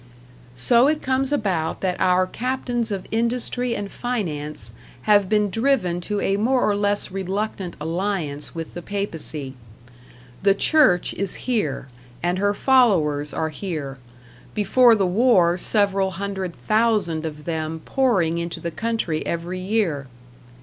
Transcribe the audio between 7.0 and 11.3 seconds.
reluctant alliance with the Papacy. The Church